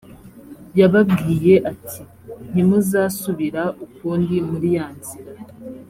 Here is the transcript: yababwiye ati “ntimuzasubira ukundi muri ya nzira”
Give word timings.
yababwiye 0.79 1.55
ati 1.71 2.01
“ntimuzasubira 2.51 3.63
ukundi 3.85 4.35
muri 4.49 4.69
ya 4.77 4.87
nzira” 4.95 5.31